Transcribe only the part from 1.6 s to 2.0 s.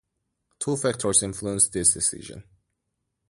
this